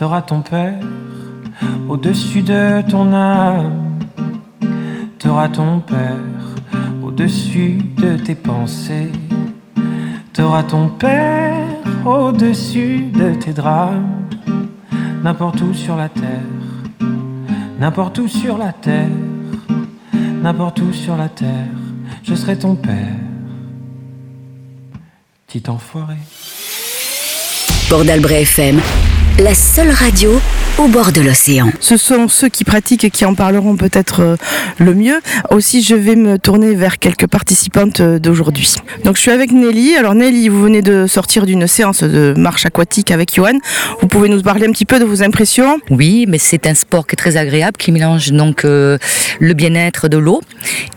T'auras 0.04 0.22
ton 0.22 0.42
père 0.42 0.82
au-dessus 1.88 2.42
de 2.42 2.82
ton 2.92 3.14
âme. 3.14 4.02
T'auras 5.18 5.48
ton 5.48 5.80
père 5.80 6.18
au-dessus 7.02 7.78
de 7.96 8.18
tes 8.18 8.36
pensées. 8.36 9.14
T'auras 10.34 10.64
ton 10.64 10.90
père 10.90 11.56
au-dessus 12.06 13.06
de 13.14 13.34
tes 13.36 13.54
drames. 13.54 14.28
N'importe 15.24 15.62
où 15.62 15.74
sur 15.74 15.96
la 15.96 16.10
terre, 16.10 16.52
n'importe 17.80 18.20
où 18.20 18.28
sur 18.28 18.58
la 18.58 18.74
terre, 18.74 19.08
n'importe 20.44 20.80
où 20.80 20.92
sur 20.92 21.16
la 21.16 21.30
terre, 21.30 21.78
je 22.24 22.36
serai 22.36 22.58
ton 22.60 22.76
père. 22.76 23.16
Petit 25.48 25.64
enfoiré. 25.70 26.18
FM, 27.90 28.82
la 29.40 29.56
seule 29.56 29.92
radio 29.92 30.40
au 30.80 30.88
bord 30.88 31.12
de 31.12 31.22
l'océan. 31.22 31.70
Ce 31.80 31.98
sont 31.98 32.28
ceux 32.28 32.50
qui 32.50 32.64
pratiquent 32.64 33.04
et 33.04 33.12
qui 33.12 33.26
en 33.26 33.36
parleront 33.36 33.76
peut-être 33.76 34.22
euh, 34.22 34.36
le 34.80 34.96
mieux. 34.96 35.22
Aussi, 35.52 35.84
je 35.84 35.94
vais 35.96 36.16
me 36.16 36.40
tourner 36.40 36.74
vers 36.74 36.98
quelques 36.98 37.28
participantes 37.28 38.00
euh, 38.00 38.18
d'aujourd'hui. 38.20 38.76
Donc, 39.04 39.16
je 39.16 39.22
suis 39.22 39.32
avec 39.32 39.52
Nelly. 39.52 39.96
Alors, 39.96 40.16
Nelly, 40.16 40.50
vous 40.50 40.62
venez 40.62 40.82
de 40.82 41.06
sortir 41.06 41.46
d'une 41.46 41.68
séance 41.68 42.02
de 42.04 42.34
marche 42.38 42.66
aquatique 42.66 43.12
avec 43.12 43.36
Johan. 43.36 43.60
Vous 44.02 44.08
pouvez 44.08 44.30
nous 44.30 44.42
parler 44.42 44.66
un 44.68 44.72
petit 44.72 44.86
peu 44.86 45.00
de 45.00 45.06
vos 45.06 45.22
impressions? 45.22 45.78
Oui, 45.92 46.26
mais 46.28 46.40
c'est 46.40 46.66
un 46.66 46.74
sport 46.74 47.06
qui 47.06 47.14
est 47.14 47.18
très 47.18 47.38
agréable, 47.38 47.78
qui 47.78 47.92
mélange 47.92 48.32
donc 48.32 48.66
euh, 48.66 48.98
le 49.40 49.54
bien-être 49.54 50.08
de 50.08 50.18
l'eau 50.18 50.42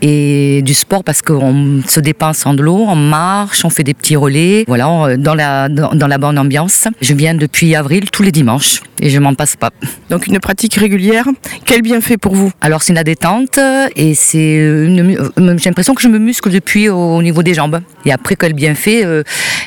et 0.00 0.62
du 0.62 0.73
sport 0.75 1.04
parce 1.04 1.21
qu'on 1.23 1.83
se 1.87 2.00
dépense 2.00 2.47
en 2.47 2.54
de 2.54 2.62
l'eau, 2.62 2.87
on 2.88 2.97
marche, 2.97 3.64
on 3.64 3.71
fait 3.71 3.85
des 3.85 3.95
petits 3.95 4.16
relais, 4.16 4.64
voilà, 4.66 4.88
on- 4.88 5.16
dans 5.18 5.35
la, 5.35 5.68
dans, 5.68 5.95
dans 5.95 6.06
la 6.06 6.18
bonne 6.18 6.38
ambiance. 6.38 6.85
Je 7.02 7.12
viens 7.14 7.35
depuis 7.35 7.75
avril 7.75 8.11
tous 8.11 8.23
les 8.23 8.33
dimanches 8.33 8.80
et 9.00 9.11
je 9.11 9.19
m'en 9.19 9.35
passe 9.35 9.57
pas. 9.57 9.71
Donc, 10.11 10.26
une 10.26 10.38
pratique 10.41 10.75
régulière. 10.75 11.26
Quel 11.65 11.83
bienfait 11.83 12.17
pour 12.17 12.35
vous? 12.35 12.50
Alors 12.61 12.83
c'est 12.83 12.93
la 12.95 13.05
détente 13.05 13.59
et 13.97 14.15
c'est 14.15 14.55
une 14.55 15.03
mu- 15.03 15.19
euh, 15.19 15.59
j'ai 15.59 15.71
l'impression 15.71 15.95
que 15.95 16.03
je 16.03 16.09
me 16.09 16.19
muscle 16.19 16.50
depuis 16.50 16.88
au, 16.88 17.17
au 17.17 17.23
niveau 17.23 17.43
des 17.43 17.55
jambes. 17.55 17.81
Et 18.05 18.12
après 18.12 18.37
quel 18.37 18.53
bienfait, 18.53 19.05
euh, 19.05 19.23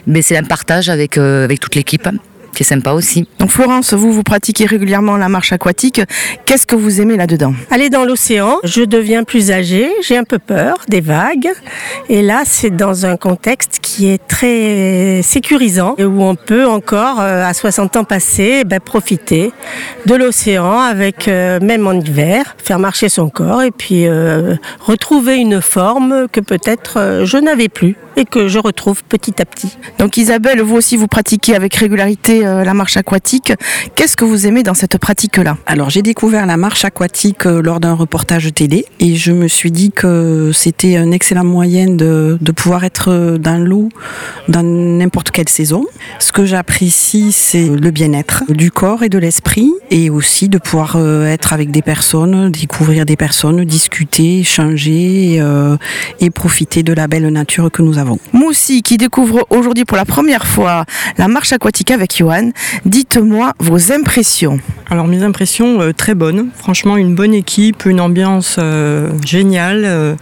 mais 0.08 0.22
c'est 0.22 0.38
un 0.38 0.44
partage 0.44 0.90
avec 0.90 1.18
euh, 1.18 1.44
avec 1.44 1.60
toute 1.60 1.76
l'équipe. 1.76 2.08
C'est 2.56 2.63
sympa 2.63 2.91
aussi. 2.91 3.27
Donc, 3.39 3.50
Florence, 3.51 3.94
vous, 3.94 4.12
vous 4.12 4.24
pratiquez 4.24 4.65
régulièrement 4.65 5.18
la 5.18 5.29
marche 5.29 5.53
aquatique. 5.53 6.01
Qu'est-ce 6.46 6.68
que 6.68 6.75
vous 6.75 7.00
aimez 7.01 7.15
là-dedans? 7.15 7.53
Aller 7.72 7.89
dans 7.89 8.03
l'océan, 8.03 8.58
je 8.63 8.82
deviens 8.82 9.24
plus 9.24 9.51
âgée, 9.51 9.89
j'ai 10.01 10.18
un 10.18 10.24
peu 10.24 10.39
peur 10.39 10.77
des 10.89 11.01
vagues. 11.01 11.50
Et 12.10 12.22
là, 12.22 12.41
c'est 12.46 12.75
dans 12.75 13.06
un 13.06 13.18
contexte 13.18 13.79
qui 13.82 14.10
est 14.10 14.25
très 14.27 15.22
sécurisant 15.24 15.96
et 15.98 16.06
où 16.06 16.22
on 16.24 16.36
peut 16.36 16.65
encore, 16.65 17.20
euh, 17.20 17.44
à 17.46 17.53
60 17.53 17.96
ans 17.98 18.03
passés, 18.03 18.63
ben, 18.63 18.79
profiter 18.79 19.51
de 20.06 20.15
l'océan 20.15 20.79
avec, 20.79 21.27
euh, 21.27 21.60
même 21.62 21.88
en 21.88 21.94
hiver, 21.94 22.56
faire 22.58 22.79
marcher 22.79 23.10
son 23.10 23.29
corps 23.29 23.62
et 23.62 23.72
puis 23.72 24.08
euh, 24.08 24.56
retrouver 24.79 25.38
une 25.38 25.62
forme 25.62 26.27
que 26.32 26.39
peut-être 26.39 27.24
je 27.24 27.38
n'avais 27.38 27.70
plus 27.70 27.96
et 28.15 28.25
que 28.25 28.48
je 28.48 28.60
retrouve 28.60 29.03
petit 29.03 29.41
à 29.41 29.46
petit. 29.46 29.77
Donc, 29.98 30.18
Isabelle, 30.18 30.62
vous 30.62 30.75
aussi, 30.75 30.98
vous 30.98 31.08
pratiquez 31.08 31.56
avec 31.56 31.75
régularité 31.75 32.38
euh, 32.46 32.63
la 32.63 32.74
marche 32.74 32.98
aquatique. 32.98 33.53
Qu'est-ce 33.96 34.17
que 34.17 34.25
vous 34.25 34.48
aimez 34.48 34.63
dans 34.63 34.74
cette 34.74 34.98
pratique-là? 34.98 35.58
Alors 35.65 35.89
j'ai 35.89 36.01
découvert 36.01 36.46
la 36.46 36.58
marche 36.58 36.86
aquatique 36.86 37.46
euh, 37.46 37.62
lors 37.62 37.79
d'un 37.79 37.93
reportage 37.93 38.53
télé 38.53 38.86
et 39.00 39.15
je 39.15 39.31
me 39.31 39.48
suis 39.48 39.72
dit 39.72 39.91
que 39.91 40.51
c'était 40.53 40.98
un 40.98 41.12
excellent 41.12 41.43
moyen 41.43 41.88
de, 41.88 42.38
de 42.39 42.51
pouvoir 42.51 42.84
être 42.84 43.12
euh, 43.12 43.38
dans 43.38 43.58
l'eau 43.58 43.89
dans 44.48 44.63
n'importe 44.63 45.31
quelle 45.31 45.50
saison. 45.50 45.86
Ce 46.19 46.31
que 46.31 46.46
j'apprécie 46.46 47.31
c'est 47.31 47.67
le 47.67 47.91
bien-être 47.91 48.43
du 48.50 48.72
corps 48.72 49.03
et 49.03 49.10
de 49.10 49.17
l'esprit 49.17 49.72
et 49.91 50.10
aussi 50.10 50.50
de 50.50 50.58
pouvoir 50.58 50.98
être 51.25 51.53
avec 51.53 51.72
des 51.72 51.81
personnes, 51.81 52.51
découvrir 52.51 53.05
des 53.05 53.15
personnes, 53.15 53.63
discuter, 53.65 54.39
échanger 54.39 55.38
euh, 55.39 55.77
et 56.19 56.29
profiter 56.29 56.84
de 56.84 56.93
la 56.93 57.08
belle 57.08 57.27
nature 57.29 57.72
que 57.72 57.81
nous 57.81 57.98
avons. 57.98 58.19
Moussi, 58.34 58.81
qui 58.81 58.98
découvre 58.98 59.46
aujourd'hui 59.50 59.86
pour 59.86 59.98
la 59.98 60.05
première 60.05 60.46
fois 60.46 60.86
la 61.17 61.27
marche 61.27 61.53
aquatique 61.53 61.91
avec 61.91 62.19
Dites-moi 62.86 63.54
vos 63.60 63.92
impressions. 63.92 64.60
Alors 64.90 65.08
mes 65.08 65.24
impressions 65.24 65.82
euh, 65.82 65.94
très 65.94 66.16
bonnes, 66.16 66.50
franchement 66.56 66.98
une 66.98 67.16
bonne 67.16 67.34
équipe, 67.34 67.86
une 67.86 68.00
ambiance 68.00 68.58
euh, 68.60 69.10
géniale. 69.26 69.84
euh, 69.86 70.16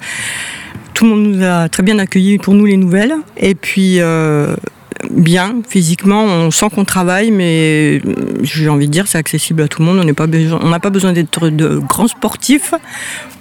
tout 0.93 1.05
le 1.05 1.11
monde 1.11 1.27
nous 1.27 1.43
a 1.43 1.69
très 1.69 1.83
bien 1.83 1.99
accueillis 1.99 2.37
pour 2.39 2.53
nous 2.53 2.65
les 2.65 2.77
nouvelles. 2.77 3.13
Et 3.37 3.53
puis 3.53 3.99
bien 5.11 5.55
physiquement, 5.67 6.23
on 6.23 6.51
sent 6.51 6.67
qu'on 6.73 6.85
travaille, 6.85 7.31
mais 7.31 7.99
euh, 8.05 8.13
j'ai 8.43 8.69
envie 8.69 8.87
de 8.87 8.91
dire 8.91 9.07
c'est 9.07 9.17
accessible 9.17 9.61
à 9.61 9.67
tout 9.67 9.81
le 9.81 9.87
monde. 9.87 9.99
On 9.99 10.67
n'a 10.69 10.79
pas 10.79 10.89
besoin 10.89 11.13
d'être 11.13 11.49
de 11.49 11.77
grands 11.77 12.07
sportifs 12.07 12.73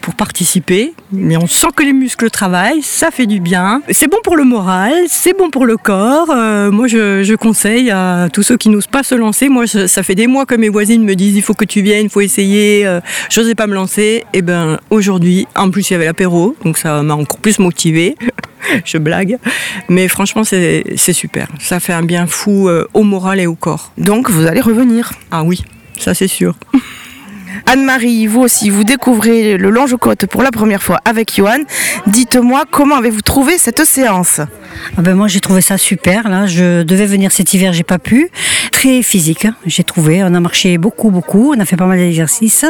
pour 0.01 0.15
participer, 0.15 0.93
mais 1.11 1.37
on 1.37 1.49
sent 1.49 1.67
que 1.75 1.83
les 1.83 1.93
muscles 1.93 2.31
travaillent, 2.31 2.83
ça 2.83 3.11
fait 3.11 3.27
du 3.27 3.41
bien. 3.41 3.83
C'est 3.91 4.09
bon 4.09 4.19
pour 4.23 4.37
le 4.37 4.45
moral, 4.45 4.93
c'est 5.09 5.37
bon 5.37 5.51
pour 5.51 5.67
le 5.67 5.77
corps. 5.77 6.31
Euh, 6.31 6.71
moi, 6.71 6.87
je, 6.87 7.25
je 7.25 7.35
conseille 7.35 7.91
à 7.91 8.29
tous 8.33 8.43
ceux 8.45 8.57
qui 8.57 8.69
n'osent 8.69 8.87
pas 8.87 9.03
se 9.03 9.17
lancer. 9.17 9.49
Moi, 9.49 9.65
je- 9.67 9.87
ça 9.89 10.03
fait 10.05 10.15
des 10.15 10.29
mois 10.29 10.47
que 10.47 10.55
mes 10.55 10.69
voisines 10.69 11.03
me 11.03 11.15
disent 11.15 11.35
il 11.37 11.43
faut 11.43 11.55
que 11.55 11.65
tu 11.65 11.83
viennes, 11.83 12.05
il 12.05 12.11
faut 12.11 12.21
essayer. 12.21 12.87
Euh, 12.87 13.01
J'osais 13.31 13.57
pas 13.57 13.67
me 13.67 13.75
lancer. 13.75 14.25
Et 14.33 14.43
ben 14.43 14.79
aujourd'hui, 14.91 15.49
en 15.57 15.71
plus 15.71 15.91
il 15.91 15.95
y 15.95 15.97
avait 15.97 16.05
l'apéro, 16.07 16.55
donc 16.65 16.79
ça 16.79 17.03
m'a 17.03 17.15
encore 17.15 17.39
plus 17.41 17.59
motivée. 17.59 18.15
je 18.85 18.99
blague, 18.99 19.39
mais 19.89 20.09
franchement 20.09 20.43
c'est 20.45 21.13
super. 21.13 21.49
Ça 21.59 21.81
fait 21.81 21.93
un 21.93 22.03
bien 22.03 22.27
fou 22.27 22.69
euh, 22.69 22.87
au 22.95 23.03
moral 23.03 23.41
et 23.41 23.47
au 23.47 23.55
corps. 23.55 23.93
Donc, 23.99 24.31
vous 24.31 24.47
allez 24.47 24.61
revenir. 24.61 25.13
Ah 25.31 25.43
oui, 25.43 25.63
ça 25.99 26.15
c'est 26.15 26.29
sûr. 26.29 26.55
Anne-Marie, 27.67 28.27
vous 28.27 28.43
aussi, 28.43 28.71
vous 28.71 28.85
découvrez 28.85 29.57
le 29.57 29.71
longe-côte 29.71 30.27
pour 30.27 30.43
la 30.43 30.51
première 30.51 30.83
fois 30.83 31.01
avec 31.05 31.35
Johan. 31.35 31.59
Dites-moi, 32.07 32.65
comment 32.71 32.97
avez-vous 32.97 33.23
trouvé 33.23 33.59
cette 33.59 33.85
séance? 33.85 34.41
Ah 34.97 35.03
ben 35.03 35.15
moi 35.15 35.27
j'ai 35.27 35.41
trouvé 35.41 35.63
ça 35.63 35.79
super 35.79 36.29
là. 36.29 36.47
Je 36.47 36.83
devais 36.83 37.07
venir 37.07 37.33
cet 37.33 37.55
hiver, 37.55 37.73
j'ai 37.73 37.83
pas 37.83 37.99
pu. 37.99 38.31
Très 38.71 39.03
physique, 39.03 39.47
hein, 39.47 39.55
j'ai 39.65 39.85
trouvé. 39.85 40.23
On 40.23 40.35
a 40.35 40.41
marché 40.41 40.79
beaucoup 40.79 41.11
beaucoup, 41.11 41.55
on 41.57 41.61
a 41.61 41.65
fait 41.65 41.77
pas 41.77 41.87
mal 41.87 41.99
d'exercices. 41.99 42.67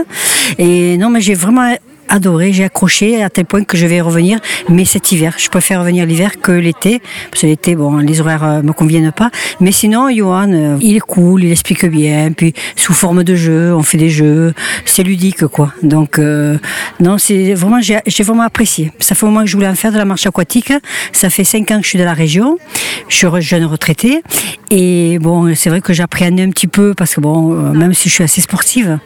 Et 0.58 0.96
non 0.96 1.10
mais 1.10 1.20
j'ai 1.20 1.34
vraiment 1.34 1.74
adoré, 2.08 2.52
j'ai 2.52 2.64
accroché 2.64 3.22
à 3.22 3.30
tel 3.30 3.44
point 3.44 3.64
que 3.64 3.76
je 3.76 3.86
vais 3.86 4.00
revenir, 4.00 4.38
mais 4.68 4.84
cet 4.84 5.12
hiver. 5.12 5.34
Je 5.38 5.48
préfère 5.48 5.80
revenir 5.80 6.06
l'hiver 6.06 6.40
que 6.40 6.52
l'été, 6.52 7.00
parce 7.30 7.42
que 7.42 7.46
l'été, 7.46 7.74
bon, 7.74 7.98
les 7.98 8.20
horaires 8.20 8.44
euh, 8.44 8.62
me 8.62 8.72
conviennent 8.72 9.12
pas. 9.12 9.30
Mais 9.60 9.72
sinon, 9.72 10.08
Johan, 10.10 10.52
euh, 10.52 10.76
il 10.80 10.96
est 10.96 11.00
cool, 11.00 11.44
il 11.44 11.52
explique 11.52 11.84
bien, 11.86 12.32
puis 12.32 12.54
sous 12.76 12.94
forme 12.94 13.24
de 13.24 13.34
jeu, 13.34 13.74
on 13.74 13.82
fait 13.82 13.98
des 13.98 14.10
jeux, 14.10 14.54
c'est 14.84 15.02
ludique 15.02 15.46
quoi. 15.46 15.72
Donc 15.82 16.18
euh, 16.18 16.58
non, 17.00 17.18
c'est 17.18 17.54
vraiment, 17.54 17.80
j'ai 17.80 18.24
vraiment 18.24 18.44
apprécié. 18.44 18.92
Ça 19.00 19.14
fait 19.14 19.26
un 19.26 19.30
moment 19.30 19.42
que 19.42 19.50
je 19.50 19.56
voulais 19.56 19.68
en 19.68 19.74
faire 19.74 19.92
de 19.92 19.98
la 19.98 20.04
marche 20.04 20.26
aquatique. 20.26 20.72
Ça 21.12 21.30
fait 21.30 21.44
cinq 21.44 21.70
ans 21.70 21.78
que 21.78 21.84
je 21.84 21.90
suis 21.90 21.98
de 21.98 22.04
la 22.04 22.14
région. 22.14 22.58
Je 23.08 23.16
suis 23.16 23.26
jeune 23.40 23.64
retraitée 23.64 24.22
et 24.70 25.18
bon, 25.20 25.54
c'est 25.54 25.70
vrai 25.70 25.80
que 25.80 25.92
j'appréhendais 25.92 26.42
un 26.42 26.50
petit 26.50 26.66
peu 26.66 26.94
parce 26.94 27.14
que 27.14 27.20
bon, 27.20 27.52
même 27.72 27.94
si 27.94 28.08
je 28.08 28.14
suis 28.14 28.24
assez 28.24 28.40
sportive, 28.40 28.98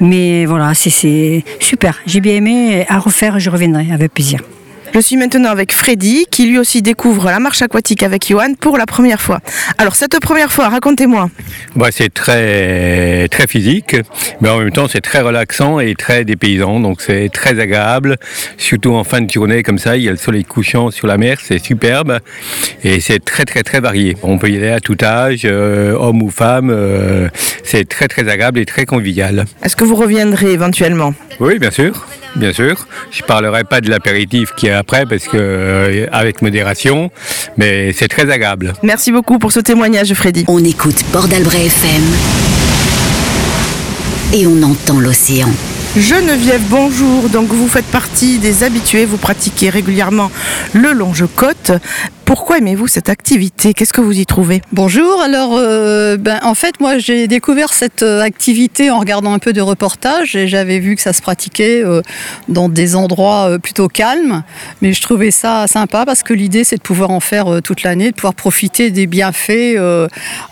mais 0.00 0.44
voilà, 0.46 0.74
c'est 0.74 1.44
super. 1.60 1.98
J'ai 2.06 2.20
bien 2.20 2.34
aimé. 2.34 2.45
À 2.88 3.00
refaire, 3.00 3.40
je 3.40 3.50
reviendrai 3.50 3.88
avec 3.92 4.14
plaisir. 4.14 4.40
Je 4.94 5.00
suis 5.00 5.16
maintenant 5.16 5.50
avec 5.50 5.72
Freddy, 5.72 6.26
qui 6.30 6.46
lui 6.46 6.58
aussi 6.58 6.80
découvre 6.80 7.26
la 7.26 7.40
marche 7.40 7.60
aquatique 7.60 8.04
avec 8.04 8.28
Johan 8.28 8.54
pour 8.58 8.78
la 8.78 8.86
première 8.86 9.20
fois. 9.20 9.40
Alors, 9.78 9.96
cette 9.96 10.18
première 10.20 10.52
fois, 10.52 10.68
racontez-moi. 10.68 11.28
Bah, 11.74 11.88
c'est 11.90 12.14
très 12.14 13.26
très 13.28 13.48
physique, 13.48 13.96
mais 14.40 14.48
en 14.48 14.58
même 14.58 14.70
temps 14.70 14.86
c'est 14.86 15.00
très 15.00 15.20
relaxant 15.22 15.80
et 15.80 15.96
très 15.96 16.24
dépaysant, 16.24 16.78
donc 16.78 17.00
c'est 17.00 17.30
très 17.32 17.58
agréable. 17.58 18.16
Surtout 18.58 18.94
en 18.94 19.02
fin 19.02 19.20
de 19.20 19.30
journée 19.30 19.64
comme 19.64 19.78
ça, 19.78 19.96
il 19.96 20.04
y 20.04 20.08
a 20.08 20.12
le 20.12 20.16
soleil 20.16 20.44
couchant 20.44 20.92
sur 20.92 21.08
la 21.08 21.18
mer, 21.18 21.38
c'est 21.42 21.58
superbe 21.58 22.20
et 22.84 23.00
c'est 23.00 23.22
très 23.22 23.44
très 23.44 23.64
très 23.64 23.80
varié. 23.80 24.16
On 24.22 24.38
peut 24.38 24.50
y 24.50 24.56
aller 24.56 24.70
à 24.70 24.80
tout 24.80 24.96
âge, 25.02 25.42
euh, 25.44 25.94
homme 25.98 26.22
ou 26.22 26.30
femme, 26.30 26.70
euh, 26.70 27.28
c'est 27.64 27.88
très 27.88 28.06
très 28.06 28.28
agréable 28.28 28.60
et 28.60 28.66
très 28.66 28.86
convivial. 28.86 29.46
Est-ce 29.64 29.74
que 29.74 29.84
vous 29.84 29.96
reviendrez 29.96 30.52
éventuellement? 30.52 31.12
Oui, 31.40 31.58
bien 31.58 31.70
sûr, 31.70 32.06
bien 32.36 32.52
sûr. 32.52 32.86
Je 33.10 33.22
parlerai 33.22 33.64
pas 33.64 33.80
de 33.80 33.90
l'apéritif 33.90 34.52
qui 34.56 34.66
est 34.66 34.72
après 34.72 35.06
parce 35.06 35.24
que 35.24 35.36
euh, 35.36 36.06
avec 36.12 36.42
modération, 36.42 37.10
mais 37.56 37.92
c'est 37.92 38.08
très 38.08 38.30
agréable. 38.30 38.74
Merci 38.82 39.12
beaucoup 39.12 39.38
pour 39.38 39.52
ce 39.52 39.60
témoignage, 39.60 40.12
Freddy. 40.14 40.44
On 40.48 40.62
écoute 40.64 41.02
Port 41.12 41.28
d'Albret 41.28 41.66
FM 41.66 42.02
et 44.32 44.46
on 44.46 44.62
entend 44.62 45.00
l'océan. 45.00 45.50
Geneviève, 45.96 46.60
bonjour. 46.68 47.30
Donc, 47.30 47.48
vous 47.48 47.68
faites 47.68 47.86
partie 47.86 48.38
des 48.38 48.64
habitués, 48.64 49.06
vous 49.06 49.16
pratiquez 49.16 49.70
régulièrement 49.70 50.30
le 50.74 50.92
longe-côte. 50.92 51.72
Pourquoi 52.26 52.58
aimez-vous 52.58 52.88
cette 52.88 53.08
activité? 53.08 53.72
Qu'est-ce 53.72 53.92
que 53.92 54.00
vous 54.00 54.18
y 54.18 54.26
trouvez? 54.26 54.60
Bonjour, 54.72 55.22
alors 55.22 55.52
euh, 55.54 56.16
ben, 56.16 56.40
en 56.42 56.54
fait 56.54 56.80
moi 56.80 56.98
j'ai 56.98 57.28
découvert 57.28 57.72
cette 57.72 58.02
euh, 58.02 58.20
activité 58.20 58.90
en 58.90 58.98
regardant 58.98 59.32
un 59.32 59.38
peu 59.38 59.52
de 59.52 59.60
reportages 59.60 60.34
et 60.34 60.48
j'avais 60.48 60.80
vu 60.80 60.96
que 60.96 61.02
ça 61.02 61.12
se 61.12 61.22
pratiquait 61.22 61.84
euh, 61.84 62.02
dans 62.48 62.68
des 62.68 62.96
endroits 62.96 63.60
plutôt 63.60 63.86
calmes, 63.86 64.42
mais 64.82 64.92
je 64.92 65.00
trouvais 65.02 65.30
ça 65.30 65.68
sympa 65.68 66.04
parce 66.04 66.24
que 66.24 66.34
l'idée 66.34 66.64
c'est 66.64 66.78
de 66.78 66.82
pouvoir 66.82 67.12
en 67.12 67.20
faire 67.20 67.62
toute 67.62 67.84
l'année, 67.84 68.10
de 68.10 68.16
pouvoir 68.16 68.34
profiter 68.34 68.90
des 68.90 69.06
bienfaits 69.06 69.78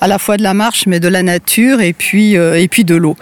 à 0.01 0.07
la 0.07 0.19
fois 0.21 0.37
de 0.37 0.45
la 0.45 0.55
marche 0.55 0.87
mais 0.87 1.01
de 1.01 1.09
la 1.09 1.25
nature 1.25 1.81
et 1.81 1.93
puis, 1.93 2.35
et 2.35 2.69
puis 2.69 2.85
de 2.85 2.95
l'eau. 2.95 3.17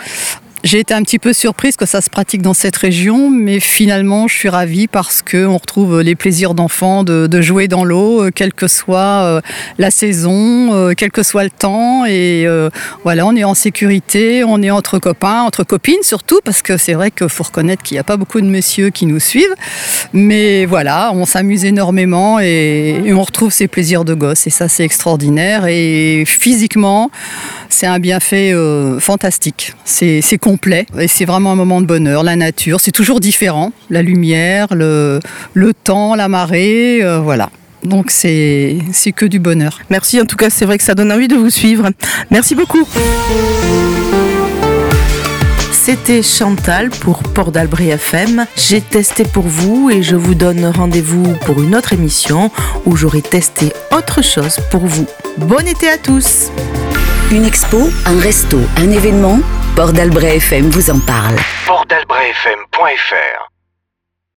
J'ai 0.64 0.78
été 0.78 0.94
un 0.94 1.02
petit 1.02 1.18
peu 1.18 1.32
surprise 1.32 1.74
que 1.74 1.86
ça 1.86 2.00
se 2.00 2.08
pratique 2.08 2.40
dans 2.40 2.54
cette 2.54 2.76
région, 2.76 3.30
mais 3.30 3.58
finalement, 3.58 4.28
je 4.28 4.36
suis 4.36 4.48
ravie 4.48 4.86
parce 4.86 5.20
qu'on 5.20 5.56
retrouve 5.56 6.00
les 6.02 6.14
plaisirs 6.14 6.54
d'enfants 6.54 7.02
de, 7.02 7.26
de, 7.26 7.42
jouer 7.42 7.66
dans 7.66 7.84
l'eau, 7.84 8.22
euh, 8.22 8.30
quelle 8.32 8.52
que 8.52 8.68
soit 8.68 9.24
euh, 9.24 9.40
la 9.78 9.90
saison, 9.90 10.72
euh, 10.72 10.92
quel 10.96 11.10
que 11.10 11.24
soit 11.24 11.42
le 11.42 11.50
temps. 11.50 12.04
Et 12.06 12.46
voilà, 13.02 13.26
on 13.26 13.34
est 13.34 13.42
en 13.42 13.54
sécurité, 13.54 14.44
on 14.44 14.62
est 14.62 14.70
entre 14.70 15.00
copains, 15.00 15.42
entre 15.42 15.64
copines 15.64 16.02
surtout, 16.02 16.38
parce 16.44 16.62
que 16.62 16.76
c'est 16.76 16.94
vrai 16.94 17.10
qu'il 17.10 17.28
faut 17.28 17.42
reconnaître 17.42 17.82
qu'il 17.82 17.96
n'y 17.96 18.00
a 18.00 18.04
pas 18.04 18.16
beaucoup 18.16 18.40
de 18.40 18.46
messieurs 18.46 18.90
qui 18.90 19.06
nous 19.06 19.18
suivent. 19.18 19.54
Mais 20.12 20.64
voilà, 20.64 21.10
on 21.12 21.26
s'amuse 21.26 21.64
énormément 21.64 22.38
et, 22.38 23.02
on 23.12 23.22
retrouve 23.22 23.52
ces 23.52 23.66
plaisirs 23.66 24.04
de 24.04 24.14
gosse. 24.14 24.46
Et 24.46 24.50
ça, 24.50 24.68
c'est 24.68 24.84
extraordinaire. 24.84 25.66
Et 25.66 26.22
physiquement, 26.24 27.10
c'est 27.68 27.86
un 27.86 27.98
bienfait 27.98 28.54
fantastique. 29.00 29.74
C'est 29.84 30.38
complet 30.52 30.84
et 30.98 31.08
c'est 31.08 31.24
vraiment 31.24 31.52
un 31.52 31.54
moment 31.54 31.80
de 31.80 31.86
bonheur. 31.86 32.22
La 32.22 32.36
nature, 32.36 32.78
c'est 32.80 32.90
toujours 32.90 33.20
différent. 33.20 33.72
La 33.88 34.02
lumière, 34.02 34.74
le, 34.74 35.18
le 35.54 35.72
temps, 35.72 36.14
la 36.14 36.28
marée, 36.28 37.02
euh, 37.02 37.20
voilà. 37.20 37.48
Donc 37.84 38.10
c'est 38.10 38.78
que 39.16 39.24
du 39.24 39.38
bonheur. 39.38 39.78
Merci, 39.88 40.20
en 40.20 40.26
tout 40.26 40.36
cas 40.36 40.50
c'est 40.50 40.66
vrai 40.66 40.76
que 40.76 40.84
ça 40.84 40.94
donne 40.94 41.10
envie 41.10 41.28
de 41.28 41.36
vous 41.36 41.48
suivre. 41.50 41.88
Merci 42.30 42.54
beaucoup. 42.54 42.86
C'était 45.72 46.22
Chantal 46.22 46.90
pour 46.90 47.22
Port 47.22 47.50
d'Albret 47.50 47.86
FM. 47.88 48.46
J'ai 48.56 48.82
testé 48.82 49.24
pour 49.24 49.44
vous 49.44 49.90
et 49.90 50.02
je 50.02 50.16
vous 50.16 50.34
donne 50.34 50.66
rendez-vous 50.66 51.34
pour 51.46 51.60
une 51.62 51.74
autre 51.74 51.94
émission 51.94 52.50
où 52.84 52.94
j'aurai 52.94 53.22
testé 53.22 53.72
autre 53.90 54.22
chose 54.22 54.58
pour 54.70 54.86
vous. 54.86 55.06
Bon 55.38 55.66
été 55.66 55.88
à 55.88 55.96
tous 55.96 56.50
Une 57.32 57.44
expo, 57.44 57.90
un 58.06 58.20
resto, 58.20 58.60
un 58.76 58.90
événement 58.90 59.40
Port 59.74 59.94
d'Albret 59.94 60.36
FM 60.36 60.68
vous 60.68 60.90
en 60.90 60.98
parle. 60.98 61.36
portdalbretfm.fr 61.66 63.51